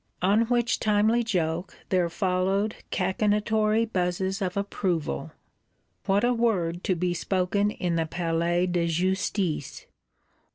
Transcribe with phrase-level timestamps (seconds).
[0.23, 5.31] On which timely joke there follow cachinnatory buzzes of approval.
[6.07, 9.85] What a word to be spoken in the Palais de Justice!